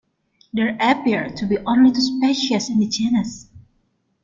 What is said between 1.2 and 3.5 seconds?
to be only two species in the genus.